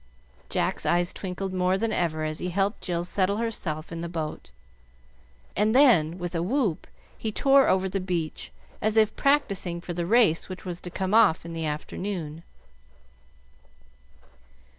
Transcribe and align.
Jack's 0.49 0.83
eyes 0.83 1.13
twinkled 1.13 1.53
more 1.53 1.77
than 1.77 1.91
ever 1.91 2.23
as 2.23 2.39
he 2.39 2.49
helped 2.49 2.81
Jill 2.81 3.03
settle 3.03 3.37
herself 3.37 3.91
in 3.91 4.01
the 4.01 4.09
boat, 4.09 4.51
and 5.55 5.75
then 5.75 6.17
with 6.17 6.33
a 6.33 6.41
whoop 6.41 6.87
he 7.19 7.31
tore 7.31 7.67
over 7.67 7.87
the 7.87 7.99
beach, 7.99 8.51
as 8.81 8.97
if 8.97 9.15
practising 9.15 9.79
for 9.79 9.93
the 9.93 10.07
race 10.07 10.49
which 10.49 10.65
was 10.65 10.81
to 10.81 10.89
come 10.89 11.13
off 11.13 11.45
in 11.45 11.53
the 11.53 11.67
afternoon. 11.67 12.41